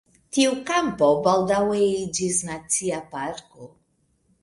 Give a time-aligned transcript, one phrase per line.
[0.37, 3.73] Tiu kampo baldaŭe iĝis Nacia parko.